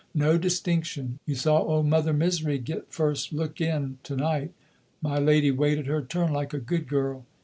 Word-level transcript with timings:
No 0.15 0.35
distinction. 0.35 1.19
You 1.27 1.35
saw 1.35 1.59
old 1.61 1.85
Mother 1.85 2.11
Misery 2.11 2.57
get 2.57 2.91
first 2.91 3.31
look 3.33 3.61
in 3.61 3.99
to 4.01 4.15
night? 4.15 4.51
My 4.99 5.19
lady 5.19 5.51
waited 5.51 5.85
her 5.85 6.01
turn, 6.01 6.33
like 6.33 6.55
a 6.55 6.57
good 6.57 6.87
girl!" 6.87 7.27